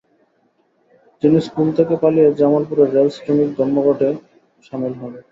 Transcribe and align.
তিনি 1.23 1.37
স্কুল 1.47 1.67
থেকে 1.77 1.93
পালিয়ে 2.03 2.29
জামালপুরের 2.39 2.89
রেল 2.95 3.09
শ্রমিক 3.15 3.49
ধর্মঘটে 3.57 4.09
সামিল 4.65 4.93
হন। 4.99 5.13